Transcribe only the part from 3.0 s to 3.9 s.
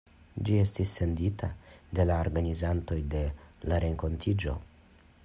de la